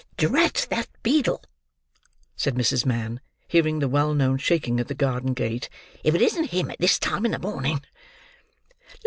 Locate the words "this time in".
6.79-7.33